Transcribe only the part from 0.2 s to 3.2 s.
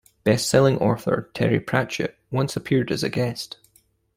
Bestselling author Terry Pratchett once appeared as a